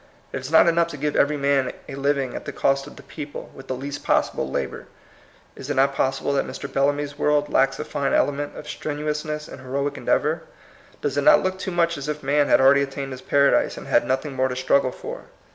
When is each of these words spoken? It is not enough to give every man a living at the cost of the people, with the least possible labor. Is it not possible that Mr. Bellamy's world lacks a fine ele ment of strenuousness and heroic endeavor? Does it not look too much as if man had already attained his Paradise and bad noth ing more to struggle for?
It 0.33 0.39
is 0.39 0.49
not 0.49 0.65
enough 0.67 0.87
to 0.87 0.97
give 0.97 1.15
every 1.15 1.37
man 1.37 1.73
a 1.87 1.93
living 1.93 2.33
at 2.33 2.45
the 2.45 2.51
cost 2.51 2.87
of 2.87 2.95
the 2.95 3.03
people, 3.03 3.51
with 3.53 3.67
the 3.67 3.75
least 3.75 4.03
possible 4.03 4.49
labor. 4.49 4.87
Is 5.55 5.69
it 5.69 5.75
not 5.75 5.93
possible 5.93 6.33
that 6.33 6.47
Mr. 6.47 6.65
Bellamy's 6.73 7.19
world 7.19 7.53
lacks 7.53 7.77
a 7.77 7.85
fine 7.85 8.11
ele 8.11 8.31
ment 8.31 8.55
of 8.57 8.67
strenuousness 8.67 9.47
and 9.47 9.61
heroic 9.61 9.97
endeavor? 9.97 10.41
Does 11.03 11.17
it 11.17 11.21
not 11.21 11.43
look 11.43 11.59
too 11.59 11.69
much 11.69 11.99
as 11.99 12.09
if 12.09 12.23
man 12.23 12.47
had 12.47 12.59
already 12.59 12.81
attained 12.81 13.11
his 13.11 13.21
Paradise 13.21 13.77
and 13.77 13.85
bad 13.85 14.07
noth 14.07 14.25
ing 14.25 14.35
more 14.35 14.47
to 14.47 14.55
struggle 14.55 14.91
for? 14.91 15.25